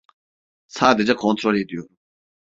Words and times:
Sadece 0.67 1.15
kontrol 1.15 1.53
ediyorum. 1.57 1.97